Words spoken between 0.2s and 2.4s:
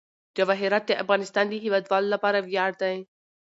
جواهرات د افغانستان د هیوادوالو لپاره